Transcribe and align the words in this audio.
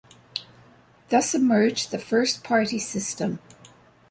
Thus 1.09 1.35
emerged 1.35 1.91
the 1.91 1.99
first 1.99 2.43
party 2.43 2.79
system. 2.79 3.37